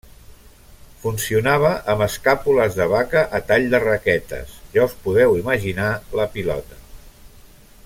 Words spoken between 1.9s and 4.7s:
amb escàpules de vaca a tall de raquetes,